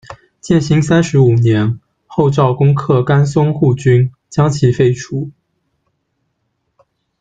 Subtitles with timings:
[0.39, 5.29] 建兴三十五年，后赵攻克甘松护军，将其废除。